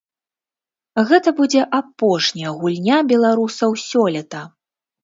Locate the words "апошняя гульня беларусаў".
1.81-3.81